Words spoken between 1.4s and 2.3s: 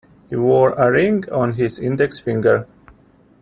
his index